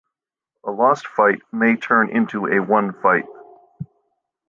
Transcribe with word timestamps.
A 0.65 0.71
lost 0.71 1.05
fight 1.05 1.43
may 1.51 1.75
turn 1.75 2.09
into 2.09 2.47
a 2.47 2.59
won 2.59 2.91
fight. 2.91 3.25